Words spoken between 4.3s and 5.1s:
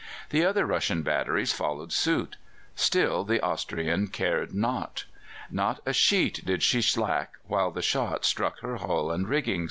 not.